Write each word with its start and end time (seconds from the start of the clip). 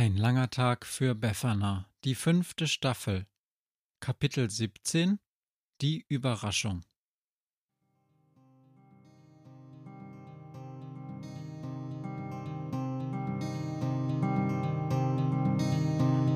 Ein 0.00 0.16
langer 0.16 0.48
Tag 0.48 0.86
für 0.86 1.14
Befana, 1.14 1.84
die 2.04 2.14
fünfte 2.14 2.66
Staffel. 2.66 3.26
Kapitel 4.00 4.48
17 4.48 5.18
Die 5.82 6.06
Überraschung. 6.08 6.80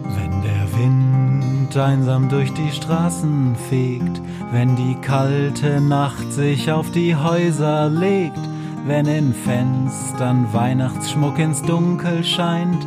Wenn 0.02 0.42
der 0.42 0.76
Wind 0.76 1.74
einsam 1.74 2.28
durch 2.28 2.52
die 2.52 2.70
Straßen 2.70 3.56
fegt, 3.70 4.20
wenn 4.52 4.76
die 4.76 4.96
kalte 5.00 5.80
Nacht 5.80 6.30
sich 6.34 6.70
auf 6.70 6.92
die 6.92 7.16
Häuser 7.16 7.88
legt, 7.88 8.36
wenn 8.84 9.06
in 9.06 9.32
Fenstern 9.32 10.52
Weihnachtsschmuck 10.52 11.38
ins 11.38 11.62
Dunkel 11.62 12.22
scheint, 12.22 12.86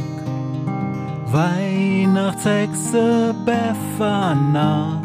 Weihnachtshexe 1.31 3.33
Befana 3.45 5.01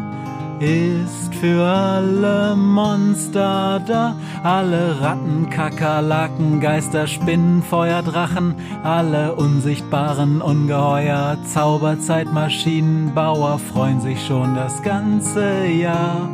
ist 0.59 1.33
für 1.35 1.63
alle 1.63 2.57
Monster 2.57 3.81
da, 3.87 4.17
alle 4.43 5.01
Ratten, 5.01 5.49
Kakerlaken, 5.51 6.61
Geister, 6.61 7.07
Spinnen, 7.07 7.63
Feuer, 7.63 8.03
Drachen, 8.03 8.57
alle 8.83 9.37
unsichtbaren 9.37 10.43
Ungeheuer, 10.43 11.37
Zauberzeitmaschinenbauer 11.45 13.61
freuen 13.61 14.01
sich 14.01 14.27
schon 14.27 14.57
das 14.57 14.83
ganze 14.83 15.67
Jahr 15.67 16.29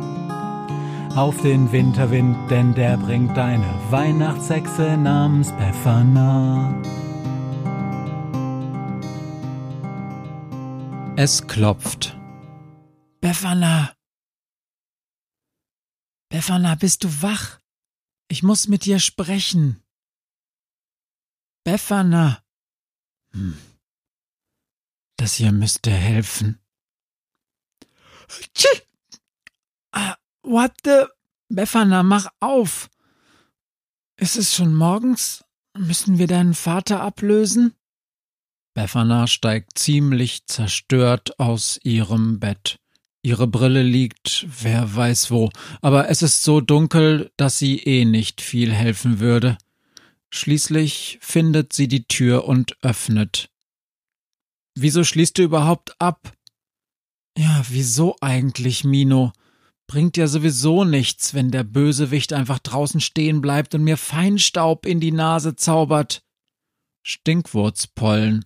auf 1.15 1.39
den 1.43 1.71
Winterwind, 1.71 2.35
denn 2.49 2.73
der 2.73 2.97
bringt 2.97 3.37
eine 3.37 3.69
Weihnachtshexe 3.91 4.97
namens 4.97 5.51
Befana. 5.51 6.73
Es 11.15 11.45
klopft. 11.45 12.17
Befana. 13.21 13.95
Befana, 16.29 16.73
bist 16.73 17.03
du 17.03 17.21
wach? 17.21 17.59
Ich 18.29 18.41
muss 18.41 18.67
mit 18.67 18.85
dir 18.85 18.97
sprechen. 18.97 19.83
Befana. 21.63 22.43
Hm. 23.31 23.55
Das 25.17 25.35
hier 25.35 25.51
müsste 25.51 25.91
helfen. 25.91 26.59
Tsch! 28.55 28.81
Ah, 29.91 30.17
what 30.41 30.73
the? 30.83 31.05
Befana, 31.47 32.01
mach 32.01 32.33
auf. 32.39 32.89
Ist 34.17 34.35
es 34.35 34.55
schon 34.55 34.73
morgens? 34.73 35.45
Müssen 35.77 36.17
wir 36.17 36.25
deinen 36.25 36.55
Vater 36.55 37.01
ablösen? 37.01 37.75
Befana 38.73 39.27
steigt 39.27 39.77
ziemlich 39.77 40.45
zerstört 40.47 41.39
aus 41.39 41.79
ihrem 41.83 42.39
Bett. 42.39 42.79
Ihre 43.21 43.47
Brille 43.47 43.83
liegt 43.83 44.45
wer 44.61 44.95
weiß 44.95 45.31
wo, 45.31 45.49
aber 45.81 46.09
es 46.09 46.21
ist 46.21 46.43
so 46.43 46.59
dunkel, 46.59 47.31
dass 47.37 47.57
sie 47.57 47.79
eh 47.79 48.03
nicht 48.03 48.41
viel 48.41 48.73
helfen 48.73 49.19
würde. 49.19 49.57
Schließlich 50.31 51.19
findet 51.21 51.71
sie 51.73 51.87
die 51.87 52.05
Tür 52.05 52.45
und 52.45 52.75
öffnet. 52.81 53.49
Wieso 54.75 55.03
schließt 55.03 55.37
du 55.37 55.43
überhaupt 55.43 55.95
ab? 56.01 56.33
Ja, 57.37 57.63
wieso 57.69 58.15
eigentlich, 58.21 58.83
Mino? 58.83 59.31
Bringt 59.87 60.17
ja 60.17 60.27
sowieso 60.27 60.83
nichts, 60.83 61.33
wenn 61.33 61.51
der 61.51 61.63
Bösewicht 61.63 62.33
einfach 62.33 62.59
draußen 62.59 62.99
stehen 62.99 63.41
bleibt 63.41 63.75
und 63.75 63.83
mir 63.83 63.97
Feinstaub 63.97 64.85
in 64.85 64.99
die 64.99 65.11
Nase 65.11 65.55
zaubert. 65.55 66.23
Stinkwurzpollen. 67.03 68.43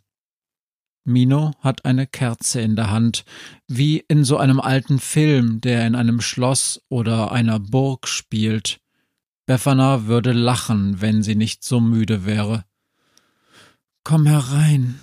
Mino 1.07 1.53
hat 1.61 1.85
eine 1.85 2.05
Kerze 2.05 2.61
in 2.61 2.75
der 2.75 2.91
Hand, 2.91 3.25
wie 3.67 4.03
in 4.07 4.23
so 4.23 4.37
einem 4.37 4.59
alten 4.59 4.99
Film, 4.99 5.61
der 5.61 5.87
in 5.87 5.95
einem 5.95 6.21
Schloss 6.21 6.81
oder 6.89 7.31
einer 7.31 7.59
Burg 7.59 8.07
spielt. 8.07 8.79
Befana 9.45 10.07
würde 10.07 10.33
lachen, 10.33 10.99
wenn 10.99 11.23
sie 11.23 11.35
nicht 11.35 11.63
so 11.63 11.79
müde 11.79 12.25
wäre. 12.25 12.65
Komm 14.03 14.25
herein. 14.25 14.99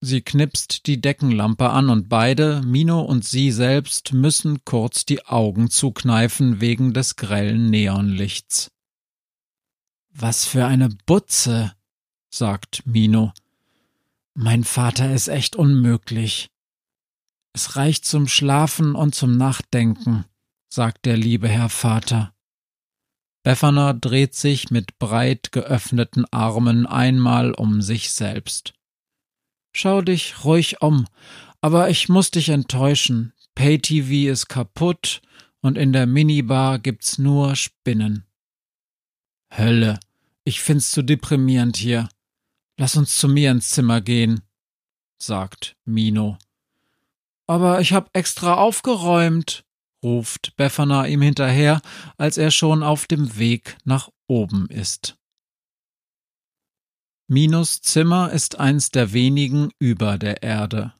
Sie 0.00 0.20
knipst 0.20 0.86
die 0.86 1.00
Deckenlampe 1.00 1.70
an 1.70 1.88
und 1.88 2.08
beide, 2.08 2.62
Mino 2.62 3.00
und 3.00 3.24
sie 3.24 3.50
selbst, 3.50 4.12
müssen 4.12 4.64
kurz 4.64 5.04
die 5.04 5.26
Augen 5.26 5.70
zukneifen 5.70 6.60
wegen 6.60 6.92
des 6.92 7.16
grellen 7.16 7.70
Neonlichts. 7.70 8.70
Was 10.10 10.44
für 10.44 10.66
eine 10.66 10.90
Butze, 11.06 11.72
sagt 12.30 12.82
Mino. 12.86 13.32
Mein 14.40 14.62
Vater 14.62 15.12
ist 15.12 15.26
echt 15.26 15.56
unmöglich. 15.56 16.48
Es 17.54 17.74
reicht 17.74 18.04
zum 18.04 18.28
Schlafen 18.28 18.94
und 18.94 19.12
zum 19.12 19.36
Nachdenken, 19.36 20.26
sagt 20.72 21.06
der 21.06 21.16
liebe 21.16 21.48
Herr 21.48 21.68
Vater. 21.68 22.32
Befana 23.42 23.94
dreht 23.94 24.36
sich 24.36 24.70
mit 24.70 24.96
breit 25.00 25.50
geöffneten 25.50 26.24
Armen 26.30 26.86
einmal 26.86 27.50
um 27.50 27.82
sich 27.82 28.12
selbst. 28.12 28.74
Schau 29.74 30.02
dich 30.02 30.44
ruhig 30.44 30.82
um, 30.82 31.08
aber 31.60 31.90
ich 31.90 32.08
muss 32.08 32.30
dich 32.30 32.50
enttäuschen. 32.50 33.32
Pay-TV 33.56 34.30
ist 34.30 34.46
kaputt 34.46 35.20
und 35.62 35.76
in 35.76 35.92
der 35.92 36.06
Minibar 36.06 36.78
gibt's 36.78 37.18
nur 37.18 37.56
Spinnen. 37.56 38.24
Hölle, 39.52 39.98
ich 40.44 40.60
find's 40.60 40.92
zu 40.92 41.02
deprimierend 41.02 41.76
hier. 41.76 42.08
Lass 42.80 42.96
uns 42.96 43.18
zu 43.18 43.28
mir 43.28 43.50
ins 43.50 43.70
Zimmer 43.70 44.00
gehen, 44.00 44.40
sagt 45.20 45.76
Mino. 45.84 46.38
Aber 47.48 47.80
ich 47.80 47.92
hab 47.92 48.16
extra 48.16 48.54
aufgeräumt, 48.54 49.64
ruft 50.02 50.54
Befana 50.56 51.06
ihm 51.06 51.20
hinterher, 51.20 51.80
als 52.18 52.38
er 52.38 52.52
schon 52.52 52.84
auf 52.84 53.06
dem 53.06 53.36
Weg 53.36 53.76
nach 53.84 54.10
oben 54.28 54.68
ist. 54.68 55.16
Minos 57.26 57.82
Zimmer 57.82 58.30
ist 58.30 58.60
eins 58.60 58.90
der 58.90 59.12
wenigen 59.12 59.70
über 59.80 60.16
der 60.16 60.44
Erde. 60.44 60.94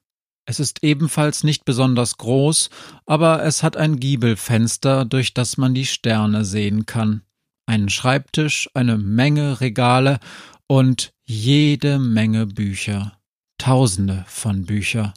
Es 0.45 0.59
ist 0.59 0.83
ebenfalls 0.83 1.45
nicht 1.45 1.63
besonders 1.63 2.17
groß, 2.17 2.69
aber 3.05 3.43
es 3.43 3.63
hat 3.63 3.77
ein 3.77 4.01
Giebelfenster, 4.01 5.05
durch 5.05 5.33
das 5.33 5.57
man 5.57 5.73
die 5.73 5.85
Sterne 5.85 6.43
sehen 6.43 6.85
kann, 6.85 7.21
einen 7.67 7.89
Schreibtisch, 7.89 8.69
eine 8.73 8.97
Menge 8.97 9.61
Regale 9.61 10.19
und 10.69 11.13
jede 11.25 11.97
Menge 11.97 12.45
Bücher, 12.45 13.19
tausende 13.57 14.23
von 14.27 14.65
Bücher. 14.65 15.13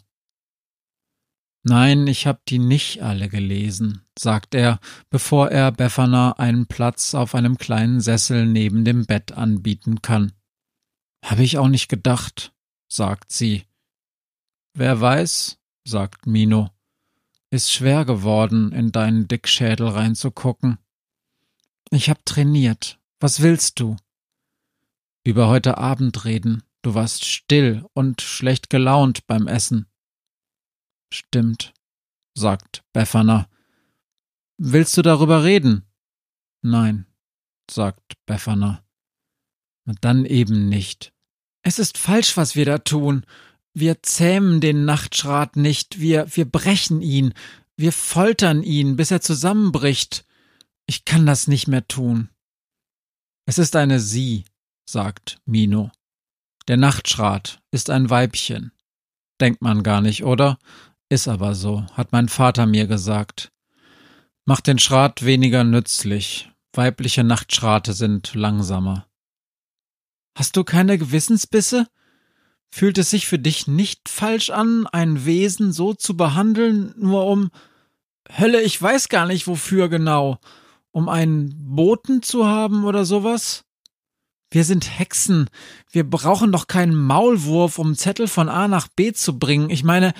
Nein, 1.61 2.07
ich 2.07 2.27
hab 2.27 2.43
die 2.45 2.59
nicht 2.59 3.03
alle 3.03 3.29
gelesen, 3.29 4.01
sagt 4.17 4.55
er, 4.55 4.79
bevor 5.09 5.49
er 5.49 5.71
Befana 5.71 6.33
einen 6.33 6.65
Platz 6.65 7.13
auf 7.13 7.35
einem 7.35 7.57
kleinen 7.57 8.01
Sessel 8.01 8.47
neben 8.47 8.83
dem 8.83 9.05
Bett 9.05 9.31
anbieten 9.31 10.01
kann. 10.01 10.33
Hab 11.23 11.39
ich 11.39 11.57
auch 11.57 11.69
nicht 11.69 11.87
gedacht, 11.87 12.51
sagt 12.89 13.31
sie. 13.31 13.63
Wer 14.73 14.99
weiß, 14.99 15.59
sagt 15.85 16.25
Mino, 16.25 16.71
ist 17.51 17.71
schwer 17.71 18.05
geworden, 18.05 18.71
in 18.71 18.91
deinen 18.91 19.27
Dickschädel 19.27 19.87
reinzugucken. 19.87 20.79
Ich 21.91 22.09
hab 22.09 22.25
trainiert. 22.25 22.99
Was 23.19 23.41
willst 23.41 23.79
du? 23.79 23.95
Über 25.23 25.47
heute 25.47 25.77
Abend 25.77 26.25
reden. 26.25 26.63
Du 26.81 26.95
warst 26.95 27.25
still 27.25 27.85
und 27.93 28.21
schlecht 28.21 28.69
gelaunt 28.69 29.25
beim 29.27 29.47
Essen. 29.47 29.87
Stimmt, 31.13 31.73
sagt 32.35 32.83
Befana. 32.91 33.49
Willst 34.57 34.97
du 34.97 35.01
darüber 35.01 35.43
reden? 35.43 35.83
Nein, 36.61 37.05
sagt 37.69 38.13
Befana. 38.25 38.83
Dann 40.01 40.25
eben 40.25 40.69
nicht. 40.69 41.13
Es 41.61 41.79
ist 41.79 41.97
falsch, 41.97 42.37
was 42.37 42.55
wir 42.55 42.65
da 42.65 42.79
tun. 42.79 43.25
Wir 43.73 44.03
zähmen 44.03 44.61
den 44.61 44.85
Nachtschrat 44.85 45.55
nicht, 45.55 45.99
wir, 45.99 46.27
wir 46.35 46.45
brechen 46.45 47.01
ihn, 47.01 47.33
wir 47.75 47.91
foltern 47.91 48.61
ihn, 48.61 48.95
bis 48.95 49.11
er 49.11 49.21
zusammenbricht. 49.21 50.25
Ich 50.85 51.05
kann 51.05 51.25
das 51.25 51.47
nicht 51.47 51.67
mehr 51.67 51.87
tun. 51.87 52.29
Es 53.45 53.57
ist 53.57 53.75
eine 53.75 53.99
Sie, 53.99 54.45
sagt 54.85 55.37
Mino. 55.45 55.91
Der 56.67 56.77
Nachtschrat 56.77 57.59
ist 57.71 57.89
ein 57.89 58.09
Weibchen. 58.09 58.71
Denkt 59.41 59.61
man 59.61 59.83
gar 59.83 60.01
nicht, 60.01 60.23
oder? 60.23 60.57
Ist 61.09 61.27
aber 61.27 61.55
so, 61.55 61.85
hat 61.93 62.11
mein 62.11 62.29
Vater 62.29 62.65
mir 62.65 62.87
gesagt. 62.87 63.51
Macht 64.45 64.67
den 64.67 64.79
Schrat 64.79 65.25
weniger 65.25 65.63
nützlich. 65.63 66.51
Weibliche 66.73 67.23
Nachtschrate 67.23 67.93
sind 67.93 68.33
langsamer. 68.33 69.07
Hast 70.35 70.57
du 70.57 70.63
keine 70.63 70.97
Gewissensbisse? 70.97 71.87
Fühlt 72.71 72.97
es 72.97 73.11
sich 73.11 73.27
für 73.27 73.37
dich 73.37 73.67
nicht 73.67 74.09
falsch 74.09 74.49
an, 74.49 74.87
ein 74.87 75.25
Wesen 75.25 75.71
so 75.71 75.93
zu 75.93 76.17
behandeln, 76.17 76.93
nur 76.97 77.27
um 77.27 77.51
Hölle, 78.29 78.61
ich 78.61 78.81
weiß 78.81 79.09
gar 79.09 79.27
nicht 79.27 79.47
wofür 79.47 79.89
genau. 79.89 80.39
Um 80.91 81.09
einen 81.09 81.75
Boten 81.75 82.23
zu 82.23 82.47
haben 82.47 82.85
oder 82.85 83.05
sowas? 83.05 83.63
Wir 84.53 84.63
sind 84.63 84.99
Hexen. 84.99 85.49
Wir 85.91 86.09
brauchen 86.09 86.51
doch 86.51 86.67
keinen 86.67 86.95
Maulwurf, 86.95 87.79
um 87.79 87.95
Zettel 87.95 88.27
von 88.27 88.49
A 88.49 88.67
nach 88.67 88.87
B 88.87 89.11
zu 89.11 89.39
bringen. 89.39 89.69
Ich 89.69 89.83
meine, 89.83 90.13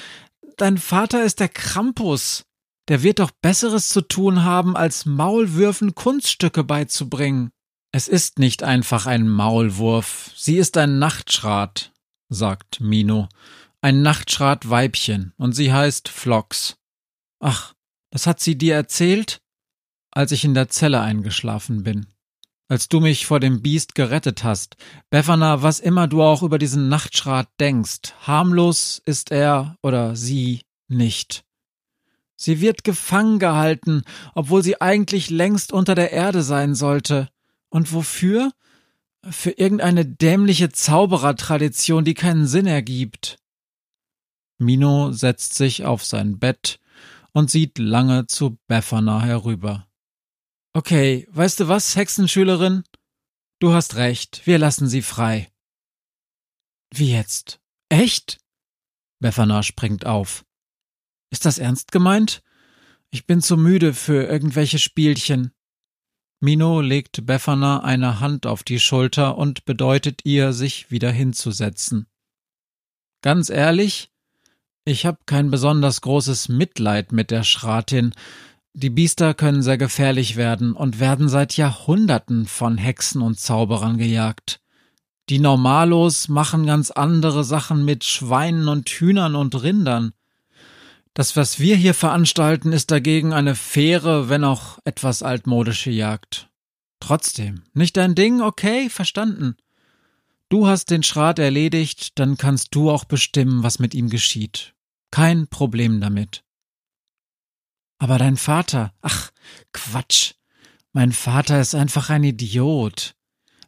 dein 0.57 0.77
Vater 0.77 1.23
ist 1.23 1.39
der 1.39 1.49
Krampus. 1.49 2.45
Der 2.87 3.03
wird 3.03 3.19
doch 3.19 3.31
Besseres 3.31 3.89
zu 3.89 4.01
tun 4.01 4.43
haben, 4.43 4.75
als 4.75 5.05
Maulwürfen 5.05 5.95
Kunststücke 5.95 6.63
beizubringen. 6.63 7.51
Es 7.91 8.07
ist 8.07 8.39
nicht 8.39 8.63
einfach 8.63 9.05
ein 9.05 9.29
Maulwurf. 9.29 10.31
Sie 10.35 10.57
ist 10.57 10.77
ein 10.77 10.99
Nachtschrat 10.99 11.93
sagt 12.33 12.81
Mino. 12.81 13.29
Ein 13.81 14.01
Nachtschratweibchen, 14.01 15.33
und 15.37 15.53
sie 15.53 15.73
heißt 15.73 16.09
Flox. 16.09 16.77
Ach, 17.39 17.73
das 18.11 18.27
hat 18.27 18.39
sie 18.39 18.57
dir 18.57 18.75
erzählt? 18.75 19.41
Als 20.11 20.31
ich 20.31 20.45
in 20.45 20.53
der 20.53 20.69
Zelle 20.69 21.01
eingeschlafen 21.01 21.83
bin. 21.83 22.07
Als 22.73 22.89
du 22.89 22.99
mich 22.99 23.27
vor 23.27 23.39
dem 23.39 23.61
Biest 23.61 23.93
gerettet 23.93 24.43
hast. 24.43 24.77
Befana, 25.11 25.61
was 25.61 25.79
immer 25.79 26.07
du 26.07 26.23
auch 26.23 26.41
über 26.41 26.57
diesen 26.57 26.89
Nachtschrat 26.89 27.47
denkst, 27.59 28.15
harmlos 28.21 28.99
ist 29.05 29.29
er 29.29 29.77
oder 29.83 30.15
sie 30.15 30.61
nicht. 30.87 31.45
Sie 32.35 32.61
wird 32.61 32.83
gefangen 32.83 33.37
gehalten, 33.37 34.01
obwohl 34.33 34.63
sie 34.63 34.81
eigentlich 34.81 35.29
längst 35.29 35.71
unter 35.71 35.93
der 35.93 36.13
Erde 36.13 36.41
sein 36.41 36.73
sollte. 36.73 37.29
Und 37.69 37.93
wofür? 37.93 38.51
für 39.29 39.51
irgendeine 39.51 40.07
dämliche 40.07 40.69
Zauberertradition, 40.69 42.03
die 42.03 42.15
keinen 42.15 42.47
Sinn 42.47 42.65
ergibt. 42.65 43.37
Mino 44.57 45.11
setzt 45.11 45.53
sich 45.53 45.85
auf 45.85 46.03
sein 46.03 46.39
Bett 46.39 46.79
und 47.33 47.51
sieht 47.51 47.77
lange 47.77 48.25
zu 48.25 48.57
Befana 48.67 49.21
herüber. 49.21 49.85
Okay, 50.73 51.27
weißt 51.29 51.59
du 51.59 51.67
was, 51.67 51.95
Hexenschülerin? 51.95 52.83
Du 53.59 53.73
hast 53.73 53.95
recht, 53.95 54.41
wir 54.45 54.57
lassen 54.57 54.87
sie 54.87 55.03
frei. 55.03 55.51
Wie 56.91 57.11
jetzt? 57.11 57.59
Echt? 57.89 58.39
Befana 59.19 59.61
springt 59.61 60.05
auf. 60.05 60.45
Ist 61.29 61.45
das 61.45 61.59
ernst 61.59 61.91
gemeint? 61.91 62.41
Ich 63.11 63.27
bin 63.27 63.41
zu 63.41 63.55
müde 63.55 63.93
für 63.93 64.23
irgendwelche 64.23 64.79
Spielchen. 64.79 65.51
Mino 66.39 66.81
legt 66.81 67.25
Befana 67.25 67.83
eine 67.83 68.19
Hand 68.19 68.47
auf 68.47 68.63
die 68.63 68.79
Schulter 68.79 69.37
und 69.37 69.65
bedeutet 69.65 70.25
ihr, 70.25 70.53
sich 70.53 70.89
wieder 70.91 71.11
hinzusetzen. 71.11 72.07
Ganz 73.21 73.49
ehrlich, 73.49 74.11
ich 74.85 75.05
habe 75.05 75.19
kein 75.25 75.51
besonders 75.51 76.01
großes 76.01 76.49
Mitleid 76.49 77.11
mit 77.11 77.31
der 77.31 77.43
Schratin. 77.43 78.13
Die 78.75 78.89
Biester 78.89 79.35
können 79.35 79.61
sehr 79.61 79.77
gefährlich 79.77 80.35
werden 80.35 80.73
und 80.73 80.99
werden 80.99 81.29
seit 81.29 81.57
Jahrhunderten 81.57 82.47
von 82.47 82.77
Hexen 82.77 83.21
und 83.21 83.39
Zauberern 83.39 83.99
gejagt. 83.99 84.61
Die 85.29 85.37
Normalos 85.37 86.27
machen 86.27 86.65
ganz 86.65 86.89
andere 86.89 87.43
Sachen 87.43 87.85
mit 87.85 88.03
Schweinen 88.03 88.67
und 88.67 88.89
Hühnern 88.89 89.35
und 89.35 89.61
Rindern. 89.61 90.13
Das, 91.13 91.35
was 91.35 91.59
wir 91.59 91.75
hier 91.75 91.93
veranstalten, 91.93 92.71
ist 92.71 92.89
dagegen 92.89 93.31
eine 93.31 93.53
faire, 93.53 94.27
wenn 94.29 94.43
auch 94.43 94.79
etwas 94.83 95.21
altmodische 95.21 95.91
Jagd. 95.91 96.49
Trotzdem, 96.99 97.61
nicht 97.73 97.95
dein 97.95 98.15
Ding, 98.15 98.41
okay, 98.41 98.89
verstanden. 98.89 99.55
Du 100.49 100.67
hast 100.67 100.89
den 100.89 101.03
Schrat 101.03 101.37
erledigt, 101.37 102.17
dann 102.17 102.37
kannst 102.37 102.73
du 102.73 102.89
auch 102.89 103.05
bestimmen, 103.05 103.61
was 103.61 103.77
mit 103.77 103.93
ihm 103.93 104.09
geschieht. 104.09 104.73
Kein 105.11 105.47
Problem 105.47 106.01
damit. 106.01 106.43
Aber 107.99 108.17
dein 108.17 108.37
Vater, 108.37 108.93
ach, 109.01 109.31
Quatsch. 109.71 110.33
Mein 110.91 111.11
Vater 111.11 111.59
ist 111.59 111.73
einfach 111.75 112.09
ein 112.09 112.23
Idiot. 112.23 113.15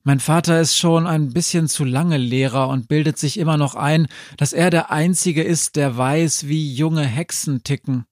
Mein 0.04 0.20
Vater 0.20 0.62
ist 0.62 0.78
schon 0.78 1.08
ein 1.08 1.34
bisschen 1.34 1.68
zu 1.68 1.84
lange 1.84 2.18
Lehrer 2.18 2.70
und 2.70 2.88
bildet 2.88 3.18
sich 3.18 3.40
immer 3.40 3.58
noch 3.58 3.74
ein, 3.74 4.08
dass 4.38 4.54
er 4.54 4.70
der 4.70 4.92
Einzige 4.92 5.42
ist, 5.42 5.76
der 5.76 5.98
weiß, 5.98 6.48
wie 6.48 6.76
junge 6.76 7.06
Hexen 7.06 7.64
ticken. 7.64 8.06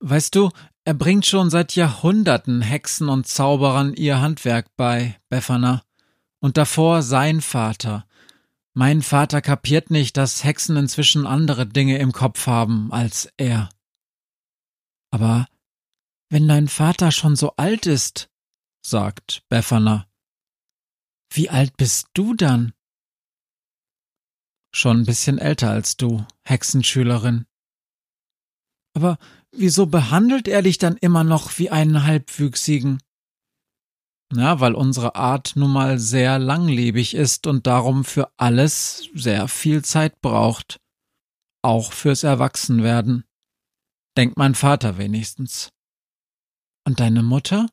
Weißt 0.00 0.34
du, 0.34 0.50
er 0.84 0.94
bringt 0.94 1.24
schon 1.24 1.48
seit 1.48 1.76
Jahrhunderten 1.76 2.60
Hexen 2.60 3.08
und 3.08 3.26
Zauberern 3.26 3.94
ihr 3.94 4.20
Handwerk 4.20 4.66
bei, 4.76 5.16
Befana. 5.30 5.82
Und 6.40 6.58
davor 6.58 7.02
sein 7.02 7.40
Vater. 7.40 8.04
Mein 8.74 9.00
Vater 9.00 9.40
kapiert 9.40 9.90
nicht, 9.90 10.16
dass 10.16 10.44
Hexen 10.44 10.76
inzwischen 10.76 11.26
andere 11.26 11.66
Dinge 11.66 11.98
im 11.98 12.12
Kopf 12.12 12.46
haben 12.46 12.92
als 12.92 13.32
er. 13.36 13.70
Aber 15.12 15.46
wenn 16.30 16.48
dein 16.48 16.68
Vater 16.68 17.12
schon 17.12 17.36
so 17.36 17.54
alt 17.56 17.86
ist, 17.86 18.30
sagt 18.84 19.44
Befana, 19.48 20.08
wie 21.32 21.50
alt 21.50 21.76
bist 21.76 22.08
du 22.14 22.34
dann? 22.34 22.72
Schon 24.74 25.00
ein 25.00 25.06
bisschen 25.06 25.38
älter 25.38 25.70
als 25.70 25.98
du, 25.98 26.26
Hexenschülerin. 26.44 27.46
Aber 28.94 29.18
wieso 29.50 29.86
behandelt 29.86 30.48
er 30.48 30.62
dich 30.62 30.78
dann 30.78 30.96
immer 30.96 31.24
noch 31.24 31.58
wie 31.58 31.70
einen 31.70 32.04
Halbwüchsigen? 32.04 33.02
Na, 34.34 34.60
weil 34.60 34.74
unsere 34.74 35.14
Art 35.14 35.52
nun 35.56 35.72
mal 35.72 35.98
sehr 35.98 36.38
langlebig 36.38 37.14
ist 37.14 37.46
und 37.46 37.66
darum 37.66 38.04
für 38.04 38.32
alles 38.38 39.10
sehr 39.14 39.46
viel 39.48 39.84
Zeit 39.84 40.22
braucht. 40.22 40.80
Auch 41.62 41.92
fürs 41.92 42.22
Erwachsenwerden. 42.22 43.24
Denkt 44.16 44.36
mein 44.36 44.54
Vater 44.54 44.98
wenigstens. 44.98 45.70
Und 46.84 47.00
deine 47.00 47.22
Mutter? 47.22 47.68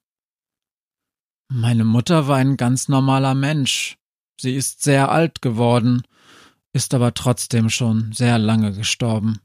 Meine 1.51 1.83
Mutter 1.83 2.27
war 2.27 2.37
ein 2.37 2.57
ganz 2.57 2.87
normaler 2.87 3.35
Mensch. 3.35 3.97
Sie 4.39 4.55
ist 4.55 4.83
sehr 4.83 5.11
alt 5.11 5.41
geworden, 5.41 6.03
ist 6.73 6.93
aber 6.93 7.13
trotzdem 7.13 7.69
schon 7.69 8.13
sehr 8.13 8.37
lange 8.37 8.73
gestorben. 8.73 9.39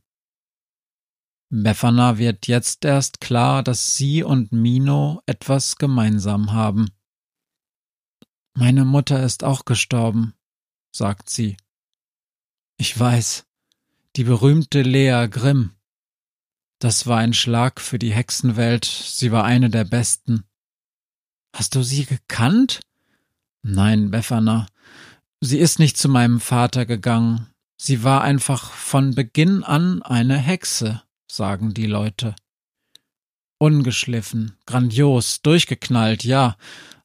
Befana 1.51 2.19
wird 2.19 2.47
jetzt 2.47 2.85
erst 2.85 3.21
klar, 3.21 3.63
dass 3.63 3.97
sie 3.97 4.23
und 4.23 4.53
Mino 4.53 5.23
etwas 5.27 5.77
gemeinsam 5.77 6.53
haben. 6.53 6.91
Meine 8.57 8.85
Mutter 8.85 9.23
ist 9.23 9.43
auch 9.43 9.65
gestorben, 9.65 10.35
sagt 10.95 11.29
sie. 11.29 11.57
Ich 12.77 12.99
weiß, 12.99 13.47
die 14.17 14.25
berühmte 14.25 14.83
Lea 14.83 15.27
Grimm. 15.29 15.74
Das 16.79 17.07
war 17.07 17.19
ein 17.19 17.33
Schlag 17.33 17.81
für 17.81 17.99
die 17.99 18.13
Hexenwelt, 18.13 18.85
sie 18.85 19.33
war 19.33 19.45
eine 19.45 19.71
der 19.71 19.85
besten. 19.85 20.45
Hast 21.55 21.75
du 21.75 21.83
sie 21.83 22.05
gekannt? 22.05 22.81
Nein, 23.63 24.11
Befana. 24.11 24.67
Sie 25.41 25.59
ist 25.59 25.79
nicht 25.79 25.97
zu 25.97 26.09
meinem 26.09 26.41
Vater 26.41 26.85
gegangen. 26.85 27.49
Sie 27.77 28.03
war 28.03 28.23
einfach 28.23 28.71
von 28.71 29.15
Beginn 29.15 29.63
an 29.63 30.03
eine 30.03 30.37
Hexe, 30.37 31.03
sagen 31.31 31.75
die 31.75 31.87
Leute. 31.87 32.35
Ungeschliffen, 33.59 34.57
grandios, 34.67 35.43
durchgeknallt, 35.43 36.25
ja, 36.25 36.57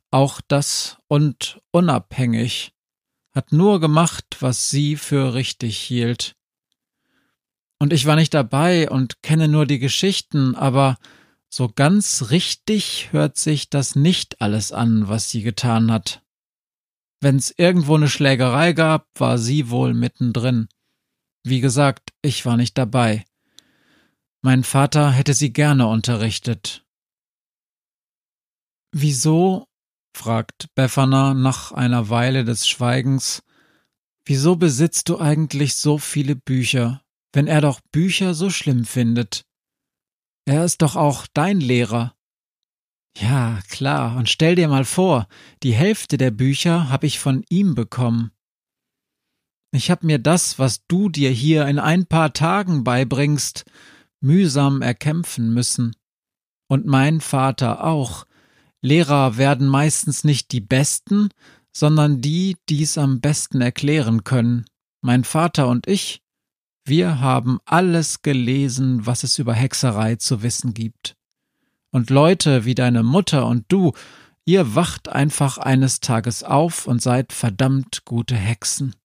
auch 0.10 0.42
das 0.48 0.98
und 1.08 1.62
unabhängig, 1.72 2.74
hat 3.32 3.52
nur 3.52 3.80
gemacht, 3.80 4.38
was 4.40 4.70
sie 4.70 4.96
für 4.96 5.34
richtig 5.34 5.78
hielt. 5.78 6.36
Und 7.80 7.94
ich 7.94 8.06
war 8.06 8.16
nicht 8.16 8.34
dabei 8.34 8.90
und 8.90 9.24
kenne 9.24 9.48
nur 9.48 9.66
die 9.66 9.80
Geschichten, 9.80 10.54
aber 10.56 10.98
so 11.50 11.70
ganz 11.70 12.30
richtig 12.30 13.12
hört 13.12 13.38
sich 13.38 13.70
das 13.70 13.96
nicht 13.96 14.42
alles 14.42 14.72
an, 14.72 15.08
was 15.08 15.30
sie 15.30 15.42
getan 15.42 15.92
hat. 15.92 16.22
Wenn's 17.22 17.54
irgendwo 17.58 17.96
eine 17.96 18.10
Schlägerei 18.10 18.74
gab, 18.74 19.08
war 19.20 19.38
sie 19.38 19.70
wohl 19.70 19.94
mittendrin. 19.94 20.68
Wie 21.44 21.62
gesagt, 21.62 22.14
ich 22.22 22.46
war 22.46 22.58
nicht 22.58 22.78
dabei. 22.78 23.26
Mein 24.42 24.64
Vater 24.64 25.12
hätte 25.12 25.34
sie 25.34 25.52
gerne 25.52 25.88
unterrichtet. 25.88 26.86
Wieso? 28.92 29.68
fragt 30.14 30.74
Befana 30.76 31.34
nach 31.34 31.72
einer 31.72 32.10
Weile 32.10 32.44
des 32.44 32.68
Schweigens. 32.68 33.44
Wieso 34.26 34.56
besitzt 34.56 35.10
du 35.10 35.20
eigentlich 35.20 35.76
so 35.76 35.98
viele 35.98 36.36
Bücher, 36.36 37.02
wenn 37.34 37.48
er 37.48 37.62
doch 37.62 37.80
Bücher 37.92 38.34
so 38.34 38.50
schlimm 38.50 38.86
findet? 38.86 39.46
Er 40.46 40.66
ist 40.66 40.82
doch 40.82 40.96
auch 40.96 41.28
dein 41.34 41.60
Lehrer. 41.60 42.16
Ja, 43.18 43.60
klar, 43.70 44.16
und 44.16 44.30
stell 44.30 44.56
dir 44.56 44.68
mal 44.68 44.86
vor, 44.86 45.28
die 45.64 45.74
Hälfte 45.74 46.18
der 46.18 46.32
Bücher 46.32 46.90
habe 46.90 47.08
ich 47.08 47.20
von 47.20 47.44
ihm 47.50 47.76
bekommen. 47.76 48.32
Ich 49.72 49.92
hab 49.92 50.04
mir 50.04 50.18
das, 50.18 50.58
was 50.58 50.86
du 50.88 51.10
dir 51.10 51.30
hier 51.30 51.68
in 51.68 51.80
ein 51.80 52.06
paar 52.06 52.34
Tagen 52.34 52.84
beibringst, 52.84 53.66
mühsam 54.20 54.82
erkämpfen 54.82 55.54
müssen. 55.54 55.96
Und 56.68 56.86
mein 56.86 57.22
Vater 57.22 57.84
auch. 57.84 58.26
Lehrer 58.82 59.38
werden 59.38 59.68
meistens 59.68 60.24
nicht 60.24 60.52
die 60.52 60.62
Besten, 60.62 61.30
sondern 61.72 62.22
die, 62.22 62.58
die's 62.70 62.98
am 62.98 63.22
besten 63.22 63.62
erklären 63.62 64.24
können. 64.24 64.66
Mein 65.02 65.24
Vater 65.24 65.68
und 65.68 65.88
ich, 65.88 66.22
wir 66.86 67.20
haben 67.20 67.60
alles 67.66 68.22
gelesen, 68.22 69.06
was 69.06 69.24
es 69.24 69.40
über 69.40 69.54
Hexerei 69.54 70.16
zu 70.16 70.42
wissen 70.42 70.74
gibt. 70.74 71.16
Und 71.92 72.10
Leute 72.10 72.66
wie 72.66 72.76
deine 72.76 73.04
Mutter 73.04 73.46
und 73.48 73.66
du, 73.68 73.94
ihr 74.46 74.76
wacht 74.76 75.10
einfach 75.10 75.58
eines 75.58 76.00
Tages 76.00 76.44
auf 76.44 76.88
und 76.88 77.02
seid 77.02 77.34
verdammt 77.34 78.06
gute 78.06 78.36
Hexen. 78.36 78.96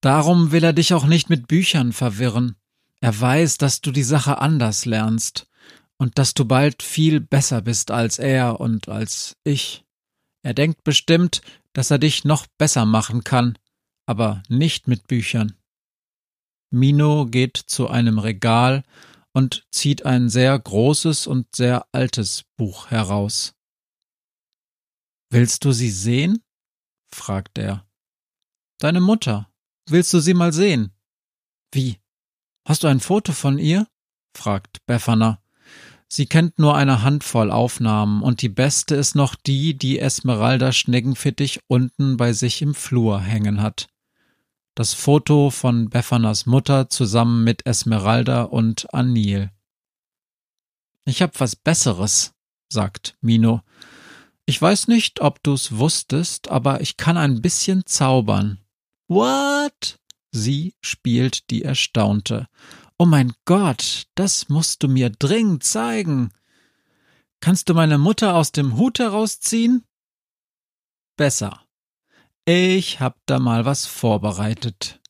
Darum 0.00 0.50
will 0.50 0.64
er 0.64 0.72
dich 0.72 0.94
auch 0.94 1.06
nicht 1.06 1.30
mit 1.30 1.48
Büchern 1.48 1.92
verwirren. 1.92 2.56
Er 3.00 3.18
weiß, 3.18 3.58
dass 3.58 3.80
du 3.80 3.90
die 3.90 4.02
Sache 4.02 4.38
anders 4.38 4.84
lernst 4.84 5.48
und 5.96 6.18
dass 6.18 6.34
du 6.34 6.44
bald 6.44 6.82
viel 6.82 7.20
besser 7.20 7.62
bist 7.62 7.90
als 7.90 8.18
er 8.18 8.60
und 8.60 8.88
als 8.88 9.36
ich. 9.44 9.84
Er 10.42 10.54
denkt 10.54 10.82
bestimmt, 10.82 11.42
dass 11.72 11.90
er 11.90 11.98
dich 11.98 12.24
noch 12.24 12.46
besser 12.58 12.84
machen 12.84 13.22
kann, 13.22 13.56
aber 14.06 14.42
nicht 14.48 14.88
mit 14.88 15.06
Büchern. 15.06 15.54
Mino 16.72 17.26
geht 17.26 17.56
zu 17.56 17.88
einem 17.88 18.18
Regal 18.18 18.82
und 19.32 19.66
zieht 19.70 20.06
ein 20.06 20.28
sehr 20.28 20.58
großes 20.58 21.26
und 21.26 21.54
sehr 21.54 21.86
altes 21.92 22.44
Buch 22.56 22.90
heraus. 22.90 23.54
Willst 25.30 25.64
du 25.64 25.72
sie 25.72 25.90
sehen? 25.90 26.42
fragt 27.14 27.58
er. 27.58 27.86
Deine 28.78 29.00
Mutter. 29.00 29.50
Willst 29.88 30.12
du 30.14 30.20
sie 30.20 30.34
mal 30.34 30.52
sehen? 30.52 30.92
Wie? 31.72 31.98
Hast 32.66 32.84
du 32.84 32.88
ein 32.88 33.00
Foto 33.00 33.32
von 33.32 33.58
ihr? 33.58 33.86
fragt 34.34 34.84
Befana. 34.86 35.42
Sie 36.08 36.26
kennt 36.26 36.58
nur 36.58 36.76
eine 36.76 37.02
Handvoll 37.02 37.50
Aufnahmen 37.50 38.22
und 38.22 38.42
die 38.42 38.50
beste 38.50 38.94
ist 38.94 39.14
noch 39.14 39.34
die, 39.34 39.76
die 39.76 39.98
Esmeralda 39.98 40.72
Schneckenfittich 40.72 41.60
unten 41.68 42.16
bei 42.16 42.32
sich 42.32 42.60
im 42.62 42.74
Flur 42.74 43.20
hängen 43.20 43.62
hat. 43.62 43.88
Das 44.74 44.94
Foto 44.94 45.50
von 45.50 45.90
Befanas 45.90 46.46
Mutter 46.46 46.88
zusammen 46.88 47.44
mit 47.44 47.66
Esmeralda 47.66 48.44
und 48.44 48.92
Anil. 48.94 49.50
Ich 51.04 51.20
hab 51.20 51.40
was 51.40 51.56
Besseres, 51.56 52.32
sagt 52.70 53.16
Mino. 53.20 53.60
Ich 54.46 54.60
weiß 54.60 54.88
nicht, 54.88 55.20
ob 55.20 55.42
du's 55.42 55.76
wusstest, 55.76 56.48
aber 56.48 56.80
ich 56.80 56.96
kann 56.96 57.18
ein 57.18 57.42
bisschen 57.42 57.84
zaubern. 57.84 58.60
What? 59.08 59.98
Sie 60.30 60.74
spielt 60.80 61.50
die 61.50 61.62
Erstaunte. 61.62 62.48
Oh 62.98 63.04
mein 63.04 63.34
Gott, 63.44 64.06
das 64.14 64.48
musst 64.48 64.82
du 64.82 64.88
mir 64.88 65.10
dringend 65.10 65.64
zeigen. 65.64 66.32
Kannst 67.40 67.68
du 67.68 67.74
meine 67.74 67.98
Mutter 67.98 68.34
aus 68.34 68.52
dem 68.52 68.78
Hut 68.78 69.00
herausziehen? 69.00 69.84
Besser. 71.16 71.61
Ich 72.44 72.98
hab 72.98 73.18
da 73.26 73.38
mal 73.38 73.64
was 73.64 73.86
vorbereitet. 73.86 75.00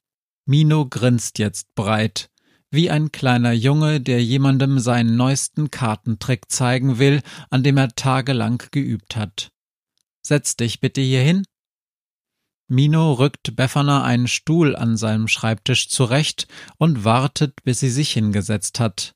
Mino 0.44 0.86
grinst 0.86 1.38
jetzt 1.38 1.74
breit, 1.74 2.28
wie 2.70 2.90
ein 2.90 3.10
kleiner 3.10 3.52
Junge, 3.52 4.02
der 4.02 4.22
jemandem 4.22 4.78
seinen 4.78 5.16
neuesten 5.16 5.70
Kartentrick 5.70 6.50
zeigen 6.50 6.98
will, 6.98 7.22
an 7.48 7.62
dem 7.62 7.78
er 7.78 7.94
tagelang 7.94 8.62
geübt 8.70 9.16
hat. 9.16 9.50
Setz 10.20 10.56
dich 10.56 10.80
bitte 10.80 11.00
hier 11.00 11.22
hin. 11.22 11.44
Mino 12.68 13.14
rückt 13.14 13.56
Befana 13.56 14.02
einen 14.04 14.28
Stuhl 14.28 14.76
an 14.76 14.98
seinem 14.98 15.26
Schreibtisch 15.26 15.88
zurecht 15.88 16.48
und 16.76 17.04
wartet, 17.04 17.62
bis 17.64 17.80
sie 17.80 17.90
sich 17.90 18.12
hingesetzt 18.12 18.78
hat. 18.78 19.14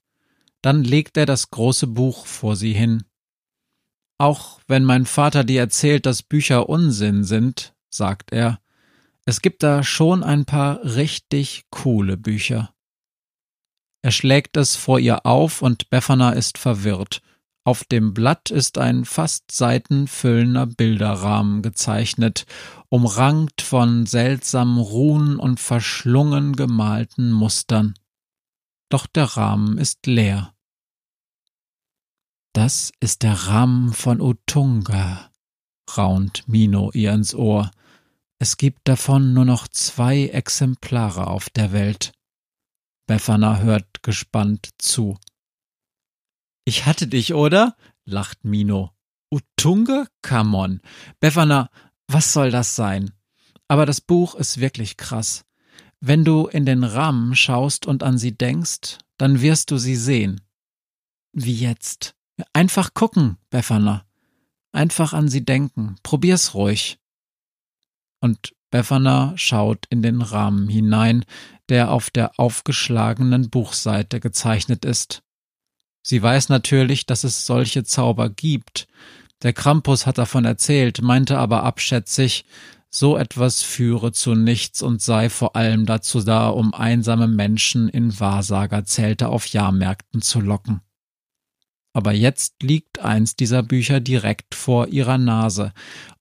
Dann 0.62 0.84
legt 0.84 1.18
er 1.18 1.26
das 1.26 1.50
große 1.50 1.86
Buch 1.86 2.24
vor 2.24 2.56
sie 2.56 2.72
hin. 2.72 3.04
Auch 4.16 4.60
wenn 4.68 4.84
mein 4.84 5.04
Vater 5.04 5.44
dir 5.44 5.60
erzählt, 5.60 6.06
dass 6.06 6.22
Bücher 6.22 6.70
Unsinn 6.70 7.22
sind, 7.24 7.74
sagt 7.90 8.32
er, 8.32 8.60
es 9.24 9.42
gibt 9.42 9.62
da 9.62 9.82
schon 9.82 10.22
ein 10.22 10.44
paar 10.44 10.84
richtig 10.84 11.64
coole 11.70 12.16
Bücher. 12.16 12.72
Er 14.02 14.12
schlägt 14.12 14.56
es 14.56 14.76
vor 14.76 15.00
ihr 15.00 15.26
auf 15.26 15.62
und 15.62 15.90
Befana 15.90 16.30
ist 16.30 16.58
verwirrt. 16.58 17.22
Auf 17.64 17.82
dem 17.82 18.14
Blatt 18.14 18.50
ist 18.52 18.78
ein 18.78 19.04
fast 19.04 19.50
seitenfüllender 19.50 20.66
Bilderrahmen 20.66 21.62
gezeichnet, 21.62 22.46
umrankt 22.88 23.62
von 23.62 24.06
seltsamen 24.06 24.78
Runen 24.78 25.40
und 25.40 25.58
verschlungen 25.58 26.54
gemalten 26.54 27.32
Mustern. 27.32 27.94
Doch 28.88 29.08
der 29.08 29.24
Rahmen 29.24 29.78
ist 29.78 30.06
leer. 30.06 30.54
Das 32.52 32.92
ist 33.00 33.24
der 33.24 33.34
Rahmen 33.48 33.92
von 33.92 34.20
Utunga, 34.20 35.32
raunt 35.96 36.46
Mino 36.46 36.90
ihr 36.92 37.12
ins 37.12 37.34
Ohr. 37.34 37.70
Es 38.38 38.56
gibt 38.56 38.86
davon 38.88 39.34
nur 39.34 39.44
noch 39.44 39.68
zwei 39.68 40.26
Exemplare 40.26 41.26
auf 41.26 41.50
der 41.50 41.72
Welt. 41.72 42.12
Befana 43.06 43.58
hört 43.58 44.02
gespannt 44.02 44.70
zu. 44.78 45.16
Ich 46.64 46.86
hatte 46.86 47.06
dich, 47.06 47.34
oder? 47.34 47.76
lacht 48.04 48.44
Mino. 48.44 48.92
Utunge? 49.30 50.06
Come 50.22 50.56
on. 50.56 50.80
Befana, 51.20 51.70
was 52.08 52.32
soll 52.32 52.50
das 52.50 52.76
sein? 52.76 53.12
Aber 53.68 53.86
das 53.86 54.00
Buch 54.00 54.34
ist 54.34 54.60
wirklich 54.60 54.96
krass. 54.96 55.44
Wenn 56.00 56.24
du 56.24 56.46
in 56.46 56.66
den 56.66 56.84
Rahmen 56.84 57.34
schaust 57.34 57.86
und 57.86 58.02
an 58.02 58.18
sie 58.18 58.36
denkst, 58.36 58.98
dann 59.18 59.40
wirst 59.40 59.70
du 59.70 59.78
sie 59.78 59.96
sehen. 59.96 60.40
Wie 61.32 61.54
jetzt? 61.54 62.14
Einfach 62.52 62.94
gucken, 62.94 63.38
Befana. 63.50 64.05
Einfach 64.76 65.14
an 65.14 65.28
sie 65.28 65.42
denken. 65.42 65.96
Probier's 66.02 66.52
ruhig. 66.52 66.98
Und 68.20 68.52
Befana 68.70 69.32
schaut 69.36 69.86
in 69.88 70.02
den 70.02 70.20
Rahmen 70.20 70.68
hinein, 70.68 71.24
der 71.70 71.90
auf 71.90 72.10
der 72.10 72.38
aufgeschlagenen 72.38 73.48
Buchseite 73.48 74.20
gezeichnet 74.20 74.84
ist. 74.84 75.22
Sie 76.02 76.22
weiß 76.22 76.50
natürlich, 76.50 77.06
dass 77.06 77.24
es 77.24 77.46
solche 77.46 77.84
Zauber 77.84 78.28
gibt. 78.28 78.86
Der 79.42 79.54
Krampus 79.54 80.04
hat 80.04 80.18
davon 80.18 80.44
erzählt, 80.44 81.00
meinte 81.00 81.38
aber 81.38 81.62
abschätzig, 81.62 82.44
so 82.90 83.16
etwas 83.16 83.62
führe 83.62 84.12
zu 84.12 84.34
nichts 84.34 84.82
und 84.82 85.00
sei 85.00 85.30
vor 85.30 85.56
allem 85.56 85.86
dazu 85.86 86.22
da, 86.22 86.48
um 86.48 86.74
einsame 86.74 87.28
Menschen 87.28 87.88
in 87.88 88.20
Wahrsagerzelte 88.20 89.30
auf 89.30 89.46
Jahrmärkten 89.46 90.20
zu 90.20 90.40
locken. 90.40 90.82
Aber 91.96 92.12
jetzt 92.12 92.62
liegt 92.62 92.98
eins 92.98 93.36
dieser 93.36 93.62
Bücher 93.62 94.00
direkt 94.00 94.54
vor 94.54 94.88
ihrer 94.88 95.16
Nase, 95.16 95.72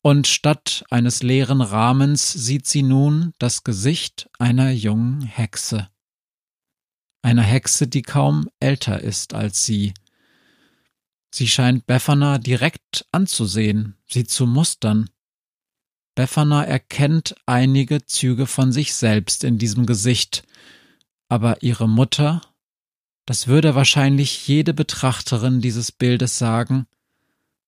und 0.02 0.28
statt 0.28 0.86
eines 0.90 1.22
leeren 1.22 1.62
Rahmens 1.62 2.32
sieht 2.32 2.66
sie 2.68 2.84
nun 2.84 3.34
das 3.40 3.64
Gesicht 3.64 4.30
einer 4.40 4.72
jungen 4.72 5.22
Hexe 5.22 5.90
einer 7.26 7.42
Hexe, 7.42 7.88
die 7.88 8.04
kaum 8.04 8.50
älter 8.60 9.02
ist 9.02 9.34
als 9.34 9.66
sie. 9.66 9.96
Sie 11.34 11.48
scheint 11.48 11.88
Befana 11.88 12.38
direkt 12.38 13.08
anzusehen, 13.12 13.98
sie 14.06 14.26
zu 14.26 14.46
mustern. 14.46 15.10
Befana 16.14 16.64
erkennt 16.64 17.36
einige 17.48 18.06
Züge 18.06 18.46
von 18.46 18.72
sich 18.72 18.94
selbst 18.94 19.44
in 19.44 19.58
diesem 19.58 19.88
Gesicht, 19.88 20.44
aber 21.28 21.64
ihre 21.64 21.90
Mutter, 21.90 22.42
das 23.26 23.48
würde 23.48 23.76
wahrscheinlich 23.76 24.48
jede 24.48 24.74
Betrachterin 24.74 25.60
dieses 25.60 25.92
Bildes 25.92 26.38
sagen, 26.38 26.88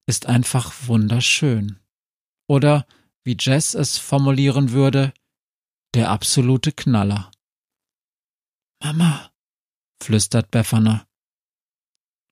ist 0.05 0.27
einfach 0.27 0.73
wunderschön. 0.87 1.79
Oder, 2.47 2.85
wie 3.23 3.35
Jess 3.39 3.73
es 3.73 3.97
formulieren 3.97 4.71
würde, 4.71 5.13
der 5.93 6.11
absolute 6.11 6.71
Knaller. 6.71 7.31
Mama, 8.81 9.31
flüstert 10.01 10.51
Befana. 10.51 11.07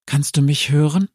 Kannst 0.05 0.37
du 0.37 0.41
mich 0.41 0.69
hören? 0.69 1.09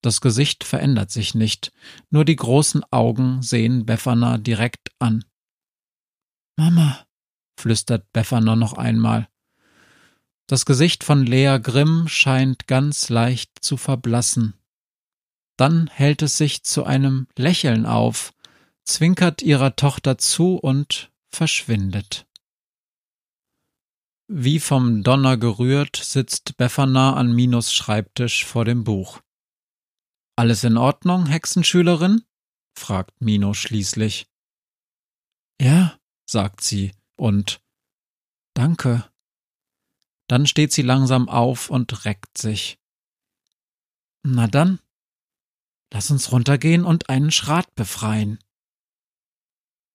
Das 0.00 0.20
Gesicht 0.20 0.64
verändert 0.64 1.10
sich 1.10 1.34
nicht, 1.34 1.72
nur 2.10 2.24
die 2.24 2.36
großen 2.36 2.82
Augen 2.90 3.42
sehen 3.42 3.84
Befana 3.84 4.38
direkt 4.38 4.90
an. 4.98 5.24
Mama, 6.56 7.06
flüstert 7.58 8.10
Befana 8.12 8.56
noch 8.56 8.72
einmal. 8.72 9.28
Das 10.48 10.64
Gesicht 10.64 11.04
von 11.04 11.26
Lea 11.26 11.58
Grimm 11.62 12.08
scheint 12.08 12.66
ganz 12.66 13.10
leicht 13.10 13.50
zu 13.60 13.76
verblassen. 13.76 14.54
Dann 15.58 15.88
hält 15.88 16.22
es 16.22 16.38
sich 16.38 16.64
zu 16.64 16.84
einem 16.84 17.28
Lächeln 17.36 17.84
auf, 17.84 18.32
zwinkert 18.82 19.42
ihrer 19.42 19.76
Tochter 19.76 20.16
zu 20.16 20.56
und 20.56 21.12
verschwindet. 21.30 22.26
Wie 24.26 24.58
vom 24.58 25.02
Donner 25.02 25.36
gerührt 25.36 25.96
sitzt 25.96 26.56
Befana 26.56 27.14
an 27.14 27.34
Minos 27.34 27.74
Schreibtisch 27.74 28.46
vor 28.46 28.64
dem 28.64 28.84
Buch. 28.84 29.20
Alles 30.34 30.64
in 30.64 30.78
Ordnung, 30.78 31.26
Hexenschülerin? 31.26 32.22
fragt 32.74 33.20
Mino 33.20 33.52
schließlich. 33.52 34.28
Ja, 35.60 35.98
sagt 36.24 36.62
sie 36.62 36.92
und 37.16 37.60
Danke. 38.54 39.10
Dann 40.28 40.46
steht 40.46 40.72
sie 40.72 40.82
langsam 40.82 41.28
auf 41.28 41.70
und 41.70 42.04
reckt 42.04 42.38
sich. 42.38 42.78
Na 44.22 44.46
dann, 44.46 44.78
lass 45.92 46.10
uns 46.10 46.32
runtergehen 46.32 46.84
und 46.84 47.08
einen 47.08 47.30
Schrat 47.30 47.74
befreien. 47.74 48.38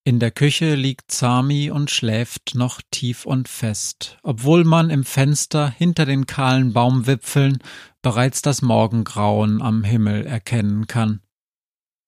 In 0.05 0.19
der 0.19 0.31
Küche 0.31 0.75
liegt 0.75 1.11
Sami 1.11 1.71
und 1.71 1.89
schläft 1.89 2.55
noch 2.55 2.81
tief 2.91 3.25
und 3.25 3.47
fest, 3.47 4.17
obwohl 4.21 4.65
man 4.65 4.89
im 4.89 5.05
Fenster 5.05 5.69
hinter 5.69 6.05
den 6.05 6.25
kahlen 6.25 6.73
Baumwipfeln 6.73 7.59
bereits 8.01 8.41
das 8.41 8.61
Morgengrauen 8.61 9.61
am 9.61 9.85
Himmel 9.85 10.25
erkennen 10.25 10.87
kann. 10.87 11.21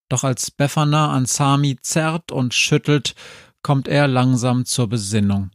Doch 0.09 0.25
als 0.25 0.51
Befana 0.51 1.11
an 1.11 1.25
Sami 1.25 1.77
zerrt 1.81 2.33
und 2.33 2.53
schüttelt, 2.53 3.15
kommt 3.63 3.87
er 3.87 4.09
langsam 4.09 4.65
zur 4.65 4.89
Besinnung. 4.89 5.51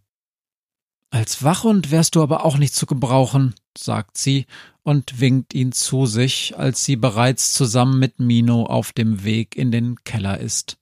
Als 1.10 1.42
Wachhund 1.42 1.90
wärst 1.90 2.14
du 2.14 2.22
aber 2.22 2.44
auch 2.44 2.56
nicht 2.56 2.74
zu 2.74 2.86
gebrauchen, 2.86 3.54
sagt 3.76 4.16
sie 4.16 4.46
und 4.82 5.20
winkt 5.20 5.54
ihn 5.54 5.72
zu 5.72 6.06
sich, 6.06 6.56
als 6.56 6.84
sie 6.84 6.94
bereits 6.96 7.52
zusammen 7.52 7.98
mit 7.98 8.20
Mino 8.20 8.64
auf 8.64 8.92
dem 8.92 9.24
Weg 9.24 9.56
in 9.56 9.72
den 9.72 9.96
Keller 10.04 10.38
ist. 10.38 10.78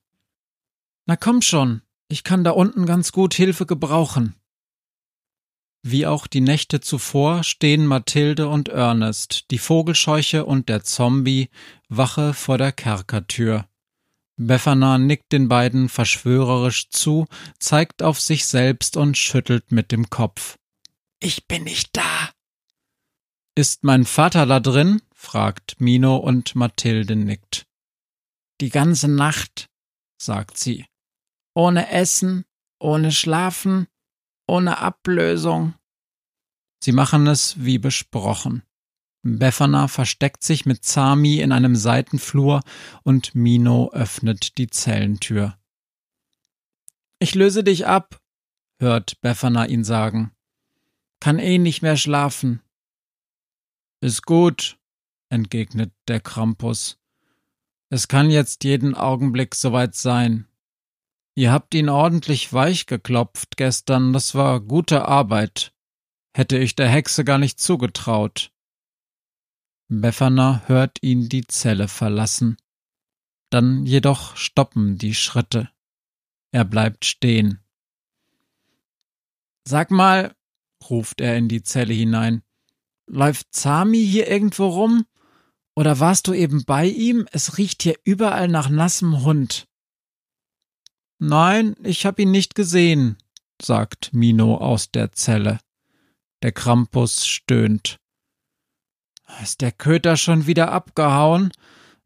Na 1.06 1.16
komm 1.16 1.40
schon, 1.40 1.80
ich 2.08 2.24
kann 2.24 2.44
da 2.44 2.50
unten 2.50 2.84
ganz 2.84 3.12
gut 3.12 3.32
Hilfe 3.32 3.64
gebrauchen. 3.64 4.34
Wie 5.82 6.06
auch 6.06 6.26
die 6.26 6.42
Nächte 6.42 6.80
zuvor 6.80 7.44
stehen 7.44 7.86
Mathilde 7.86 8.48
und 8.48 8.68
Ernest, 8.68 9.50
die 9.50 9.58
Vogelscheuche 9.58 10.44
und 10.44 10.68
der 10.68 10.84
Zombie, 10.84 11.48
Wache 11.88 12.34
vor 12.34 12.58
der 12.58 12.72
Kerkertür. 12.72 13.66
Befana 14.40 14.98
nickt 14.98 15.32
den 15.32 15.48
beiden 15.48 15.88
verschwörerisch 15.88 16.90
zu, 16.90 17.26
zeigt 17.58 18.04
auf 18.04 18.20
sich 18.20 18.46
selbst 18.46 18.96
und 18.96 19.18
schüttelt 19.18 19.72
mit 19.72 19.90
dem 19.90 20.10
Kopf. 20.10 20.56
Ich 21.18 21.48
bin 21.48 21.64
nicht 21.64 21.96
da. 21.96 22.30
Ist 23.56 23.82
mein 23.82 24.04
Vater 24.04 24.46
da 24.46 24.60
drin? 24.60 25.02
fragt 25.12 25.80
Mino 25.80 26.16
und 26.16 26.54
Mathilde 26.54 27.16
nickt. 27.16 27.66
Die 28.60 28.70
ganze 28.70 29.08
Nacht, 29.08 29.68
sagt 30.22 30.56
sie. 30.56 30.86
Ohne 31.54 31.90
Essen, 31.90 32.44
ohne 32.78 33.10
Schlafen, 33.10 33.88
ohne 34.46 34.78
Ablösung. 34.78 35.74
Sie 36.80 36.92
machen 36.92 37.26
es 37.26 37.64
wie 37.64 37.78
besprochen. 37.78 38.62
Befana 39.22 39.88
versteckt 39.88 40.42
sich 40.42 40.64
mit 40.64 40.84
Zami 40.84 41.40
in 41.40 41.52
einem 41.52 41.74
Seitenflur 41.74 42.62
und 43.02 43.34
Mino 43.34 43.90
öffnet 43.92 44.58
die 44.58 44.68
Zellentür. 44.68 45.58
Ich 47.18 47.34
löse 47.34 47.64
dich 47.64 47.86
ab, 47.86 48.20
hört 48.78 49.20
Befana 49.20 49.66
ihn 49.66 49.84
sagen. 49.84 50.32
Kann 51.20 51.38
eh 51.40 51.58
nicht 51.58 51.82
mehr 51.82 51.96
schlafen. 51.96 52.62
Ist 54.00 54.24
gut, 54.24 54.78
entgegnet 55.28 55.92
der 56.06 56.20
Krampus. 56.20 56.98
Es 57.90 58.06
kann 58.06 58.30
jetzt 58.30 58.62
jeden 58.62 58.94
Augenblick 58.94 59.54
soweit 59.54 59.96
sein. 59.96 60.46
Ihr 61.34 61.50
habt 61.50 61.74
ihn 61.74 61.88
ordentlich 61.88 62.52
weich 62.52 62.86
geklopft 62.86 63.56
gestern, 63.56 64.12
das 64.12 64.34
war 64.34 64.60
gute 64.60 65.06
Arbeit. 65.06 65.72
Hätte 66.36 66.58
ich 66.58 66.76
der 66.76 66.88
Hexe 66.88 67.24
gar 67.24 67.38
nicht 67.38 67.58
zugetraut. 67.58 68.52
Befana 69.88 70.62
hört 70.66 70.98
ihn 71.02 71.30
die 71.30 71.46
Zelle 71.46 71.88
verlassen. 71.88 72.58
Dann 73.50 73.86
jedoch 73.86 74.36
stoppen 74.36 74.98
die 74.98 75.14
Schritte. 75.14 75.70
Er 76.52 76.66
bleibt 76.66 77.06
stehen. 77.06 77.60
Sag 79.66 79.90
mal, 79.90 80.34
ruft 80.88 81.20
er 81.20 81.36
in 81.36 81.48
die 81.48 81.62
Zelle 81.62 81.94
hinein, 81.94 82.42
läuft 83.06 83.54
Zami 83.54 84.04
hier 84.04 84.28
irgendwo 84.28 84.66
rum? 84.68 85.06
Oder 85.74 86.00
warst 86.00 86.26
du 86.26 86.32
eben 86.32 86.64
bei 86.64 86.86
ihm? 86.86 87.26
Es 87.32 87.56
riecht 87.56 87.82
hier 87.82 87.98
überall 88.04 88.48
nach 88.48 88.68
nassem 88.68 89.24
Hund. 89.24 89.68
Nein, 91.18 91.76
ich 91.82 92.04
hab 92.04 92.18
ihn 92.18 92.30
nicht 92.30 92.54
gesehen, 92.54 93.16
sagt 93.60 94.12
Mino 94.12 94.56
aus 94.56 94.90
der 94.90 95.12
Zelle. 95.12 95.60
Der 96.42 96.52
Krampus 96.52 97.26
stöhnt. 97.26 97.98
Ist 99.42 99.60
der 99.60 99.72
Köter 99.72 100.16
schon 100.16 100.46
wieder 100.46 100.72
abgehauen? 100.72 101.52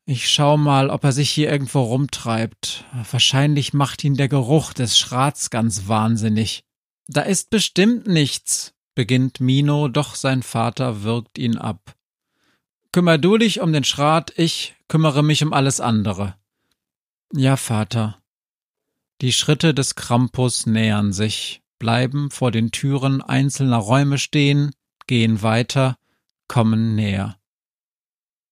Ich 0.04 0.28
schau 0.28 0.56
mal, 0.56 0.90
ob 0.90 1.04
er 1.04 1.12
sich 1.12 1.30
hier 1.30 1.50
irgendwo 1.50 1.80
rumtreibt. 1.80 2.84
Wahrscheinlich 3.10 3.72
macht 3.72 4.02
ihn 4.04 4.16
der 4.16 4.28
Geruch 4.28 4.72
des 4.72 4.98
Schrats 4.98 5.50
ganz 5.50 5.86
wahnsinnig. 5.86 6.64
Da 7.06 7.22
ist 7.22 7.50
bestimmt 7.50 8.06
nichts, 8.06 8.74
beginnt 8.94 9.40
Mino, 9.40 9.88
doch 9.88 10.14
sein 10.14 10.42
Vater 10.42 11.02
wirkt 11.04 11.38
ihn 11.38 11.56
ab. 11.56 11.94
Kümmer 12.90 13.16
du 13.16 13.38
dich 13.38 13.60
um 13.60 13.72
den 13.72 13.84
Schrat, 13.84 14.32
ich 14.36 14.74
kümmere 14.88 15.22
mich 15.22 15.42
um 15.42 15.52
alles 15.52 15.80
andere. 15.80 16.34
Ja, 17.32 17.56
Vater. 17.56 18.18
Die 19.22 19.32
Schritte 19.32 19.72
des 19.72 19.94
Krampus 19.94 20.66
nähern 20.66 21.12
sich, 21.12 21.62
bleiben 21.78 22.30
vor 22.30 22.50
den 22.50 22.72
Türen 22.72 23.22
einzelner 23.22 23.78
Räume 23.78 24.18
stehen, 24.18 24.72
gehen 25.06 25.42
weiter, 25.42 25.96
kommen 26.48 26.94
näher. 26.94 27.38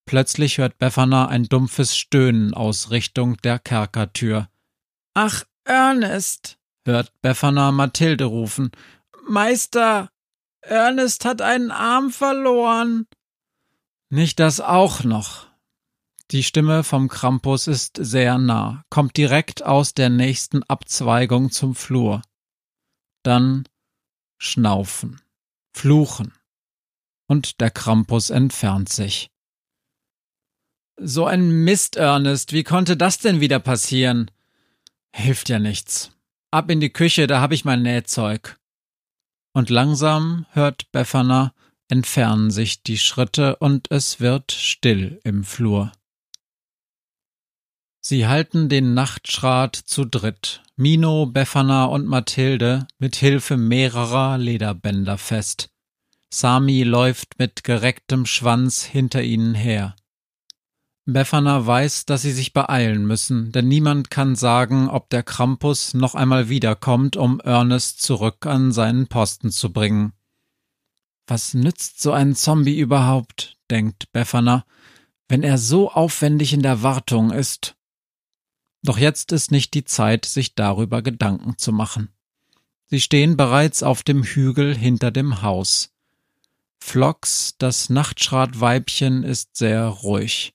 Plötzlich 0.05 0.57
hört 0.57 0.77
Befana 0.77 1.27
ein 1.27 1.45
dumpfes 1.45 1.95
Stöhnen 1.95 2.53
aus 2.53 2.91
Richtung 2.91 3.37
der 3.37 3.59
Kerkertür. 3.59 4.49
Ach, 5.13 5.45
Ernest, 5.63 6.57
hört 6.85 7.13
Befana 7.21 7.71
Mathilde 7.71 8.25
rufen. 8.25 8.71
Meister, 9.27 10.09
Ernest 10.61 11.25
hat 11.25 11.41
einen 11.41 11.71
Arm 11.71 12.11
verloren. 12.11 13.07
Nicht 14.09 14.39
das 14.39 14.59
auch 14.59 15.03
noch. 15.03 15.47
Die 16.31 16.43
Stimme 16.43 16.83
vom 16.83 17.07
Krampus 17.07 17.67
ist 17.67 17.97
sehr 17.97 18.37
nah, 18.37 18.83
kommt 18.89 19.17
direkt 19.17 19.63
aus 19.63 19.93
der 19.93 20.09
nächsten 20.09 20.63
Abzweigung 20.63 21.51
zum 21.51 21.75
Flur. 21.75 22.21
Dann 23.23 23.67
Schnaufen, 24.37 25.21
Fluchen 25.73 26.33
und 27.31 27.61
der 27.61 27.71
Krampus 27.71 28.29
entfernt 28.29 28.89
sich. 28.89 29.31
So 30.97 31.25
ein 31.25 31.63
Mist, 31.63 31.95
Ernest, 31.95 32.51
wie 32.51 32.65
konnte 32.65 32.97
das 32.97 33.19
denn 33.19 33.39
wieder 33.39 33.59
passieren? 33.59 34.29
Hilft 35.15 35.47
ja 35.47 35.57
nichts. 35.57 36.11
Ab 36.51 36.69
in 36.69 36.81
die 36.81 36.89
Küche, 36.89 37.27
da 37.27 37.39
hab 37.39 37.53
ich 37.53 37.63
mein 37.63 37.83
Nähzeug. 37.83 38.57
Und 39.53 39.69
langsam, 39.69 40.45
hört 40.51 40.91
Befana, 40.91 41.53
entfernen 41.87 42.51
sich 42.51 42.83
die 42.83 42.97
Schritte 42.97 43.55
und 43.55 43.89
es 43.91 44.19
wird 44.19 44.51
still 44.51 45.21
im 45.23 45.45
Flur. 45.45 45.93
Sie 48.01 48.27
halten 48.27 48.67
den 48.67 48.93
Nachtschrat 48.93 49.77
zu 49.77 50.03
dritt, 50.03 50.63
Mino, 50.75 51.27
Befana 51.27 51.85
und 51.85 52.07
Mathilde, 52.07 52.87
mit 52.99 53.15
Hilfe 53.15 53.55
mehrerer 53.55 54.37
Lederbänder 54.37 55.17
fest. 55.17 55.70
Sami 56.33 56.83
läuft 56.83 57.39
mit 57.39 57.63
gerecktem 57.65 58.25
Schwanz 58.25 58.83
hinter 58.83 59.21
ihnen 59.21 59.53
her. 59.53 59.95
Befana 61.05 61.65
weiß, 61.65 62.05
dass 62.05 62.21
sie 62.21 62.31
sich 62.31 62.53
beeilen 62.53 63.05
müssen, 63.05 63.51
denn 63.51 63.67
niemand 63.67 64.09
kann 64.09 64.35
sagen, 64.35 64.87
ob 64.87 65.09
der 65.09 65.23
Krampus 65.23 65.93
noch 65.93 66.15
einmal 66.15 66.47
wiederkommt, 66.47 67.17
um 67.17 67.39
Ernest 67.41 68.01
zurück 68.01 68.45
an 68.45 68.71
seinen 68.71 69.07
Posten 69.07 69.51
zu 69.51 69.73
bringen. 69.73 70.13
Was 71.27 71.53
nützt 71.53 72.01
so 72.01 72.13
ein 72.13 72.35
Zombie 72.35 72.79
überhaupt, 72.79 73.57
denkt 73.69 74.11
Befana, 74.11 74.65
wenn 75.27 75.43
er 75.43 75.57
so 75.57 75.91
aufwendig 75.91 76.53
in 76.53 76.61
der 76.61 76.81
Wartung 76.81 77.31
ist? 77.31 77.75
Doch 78.83 78.97
jetzt 78.97 79.31
ist 79.31 79.51
nicht 79.51 79.73
die 79.73 79.83
Zeit, 79.83 80.25
sich 80.25 80.55
darüber 80.55 81.01
Gedanken 81.01 81.57
zu 81.57 81.71
machen. 81.71 82.09
Sie 82.87 83.01
stehen 83.01 83.37
bereits 83.37 83.83
auf 83.83 84.03
dem 84.03 84.23
Hügel 84.23 84.75
hinter 84.75 85.11
dem 85.11 85.41
Haus. 85.41 85.90
Phlox, 86.83 87.55
das 87.57 87.89
Nachtschratweibchen, 87.89 89.23
ist 89.23 89.55
sehr 89.55 89.85
ruhig. 89.85 90.53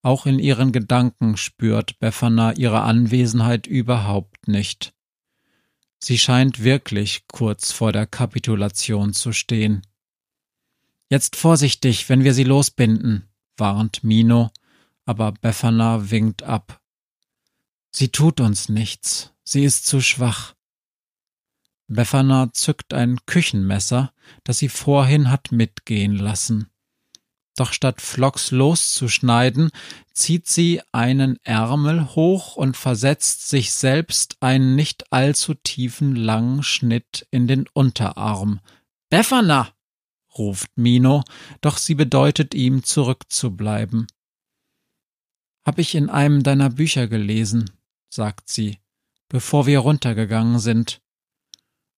Auch 0.00 0.24
in 0.24 0.38
ihren 0.38 0.72
Gedanken 0.72 1.36
spürt 1.36 1.98
Befana 1.98 2.54
ihre 2.54 2.80
Anwesenheit 2.82 3.66
überhaupt 3.66 4.48
nicht. 4.48 4.94
Sie 5.98 6.18
scheint 6.18 6.64
wirklich 6.64 7.26
kurz 7.26 7.72
vor 7.72 7.92
der 7.92 8.06
Kapitulation 8.06 9.12
zu 9.12 9.32
stehen. 9.32 9.82
Jetzt 11.10 11.36
vorsichtig, 11.36 12.08
wenn 12.08 12.24
wir 12.24 12.32
sie 12.32 12.44
losbinden, 12.44 13.28
warnt 13.58 14.02
Mino, 14.02 14.50
aber 15.04 15.32
Befana 15.32 16.10
winkt 16.10 16.42
ab. 16.42 16.80
Sie 17.90 18.08
tut 18.08 18.40
uns 18.40 18.70
nichts, 18.70 19.34
sie 19.44 19.64
ist 19.64 19.84
zu 19.84 20.00
schwach. 20.00 20.54
Befana 21.92 22.52
zückt 22.52 22.94
ein 22.94 23.18
Küchenmesser, 23.26 24.12
das 24.44 24.58
sie 24.58 24.68
vorhin 24.68 25.28
hat 25.28 25.50
mitgehen 25.50 26.14
lassen. 26.14 26.70
Doch 27.56 27.72
statt 27.72 28.00
Flocks 28.00 28.52
loszuschneiden, 28.52 29.70
zieht 30.12 30.46
sie 30.46 30.80
einen 30.92 31.36
Ärmel 31.42 32.14
hoch 32.14 32.54
und 32.54 32.76
versetzt 32.76 33.48
sich 33.48 33.72
selbst 33.72 34.36
einen 34.38 34.76
nicht 34.76 35.12
allzu 35.12 35.54
tiefen 35.54 36.14
langen 36.14 36.62
Schnitt 36.62 37.26
in 37.32 37.48
den 37.48 37.66
Unterarm. 37.72 38.60
Befana! 39.08 39.74
ruft 40.38 40.70
Mino, 40.76 41.24
doch 41.60 41.76
sie 41.76 41.96
bedeutet 41.96 42.54
ihm 42.54 42.84
zurückzubleiben. 42.84 44.06
Hab 45.64 45.80
ich 45.80 45.96
in 45.96 46.08
einem 46.08 46.44
deiner 46.44 46.70
Bücher 46.70 47.08
gelesen, 47.08 47.68
sagt 48.08 48.48
sie, 48.48 48.78
bevor 49.28 49.66
wir 49.66 49.80
runtergegangen 49.80 50.60
sind. 50.60 51.02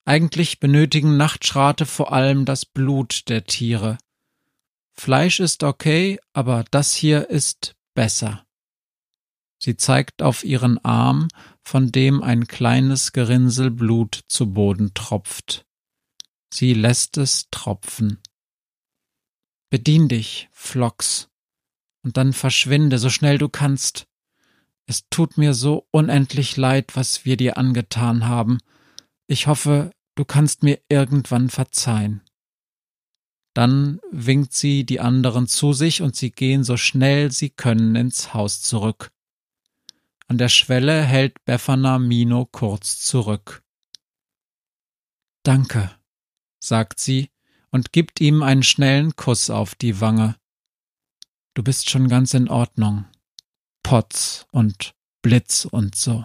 Eigentlich 0.04 0.58
benötigen 0.58 1.16
Nachtschrate 1.16 1.86
vor 1.86 2.12
allem 2.12 2.44
das 2.44 2.66
Blut 2.66 3.28
der 3.28 3.44
Tiere. 3.44 3.98
Fleisch 4.92 5.38
ist 5.38 5.62
okay, 5.62 6.18
aber 6.32 6.64
das 6.70 6.92
hier 6.92 7.30
ist 7.30 7.76
besser. 7.94 8.44
Sie 9.58 9.76
zeigt 9.76 10.22
auf 10.22 10.42
ihren 10.42 10.84
Arm, 10.84 11.28
von 11.62 11.92
dem 11.92 12.20
ein 12.20 12.48
kleines 12.48 13.12
Gerinnsel 13.12 13.70
Blut 13.70 14.24
zu 14.26 14.52
Boden 14.52 14.92
tropft. 14.92 15.66
Sie 16.52 16.74
lässt 16.74 17.16
es 17.16 17.46
tropfen. 17.52 18.18
Bedien 19.70 20.08
dich, 20.08 20.48
Flox, 20.50 21.30
und 22.02 22.16
dann 22.16 22.32
verschwinde 22.32 22.98
so 22.98 23.08
schnell 23.08 23.38
du 23.38 23.48
kannst. 23.48 24.08
Es 24.86 25.08
tut 25.08 25.38
mir 25.38 25.54
so 25.54 25.86
unendlich 25.92 26.56
leid, 26.56 26.96
was 26.96 27.24
wir 27.24 27.36
dir 27.36 27.56
angetan 27.56 28.26
haben. 28.26 28.58
Ich 29.26 29.46
hoffe, 29.46 29.90
du 30.14 30.24
kannst 30.24 30.62
mir 30.62 30.80
irgendwann 30.88 31.48
verzeihen. 31.50 32.22
Dann 33.54 34.00
winkt 34.11 34.54
sie 34.54 34.85
die 34.85 35.00
anderen 35.00 35.46
zu 35.46 35.72
sich 35.72 36.00
und 36.00 36.16
sie 36.16 36.30
gehen 36.30 36.64
so 36.64 36.76
schnell 36.76 37.30
sie 37.30 37.50
können 37.50 37.96
ins 37.96 38.32
Haus 38.32 38.62
zurück. 38.62 39.12
An 40.28 40.38
der 40.38 40.48
Schwelle 40.48 41.02
hält 41.02 41.44
Befana 41.44 41.98
Mino 41.98 42.46
kurz 42.46 43.00
zurück. 43.00 43.62
Danke, 45.42 45.90
sagt 46.61 47.00
sie 47.00 47.30
und 47.70 47.92
gibt 47.92 48.20
ihm 48.20 48.42
einen 48.42 48.62
schnellen 48.62 49.16
Kuss 49.16 49.50
auf 49.50 49.74
die 49.74 50.00
Wange. 50.00 50.37
Du 51.54 51.62
bist 51.62 51.90
schon 51.90 52.08
ganz 52.08 52.32
in 52.32 52.48
Ordnung. 52.48 53.04
Potz 53.82 54.46
und 54.52 54.94
Blitz 55.20 55.66
und 55.66 55.94
so. 55.94 56.24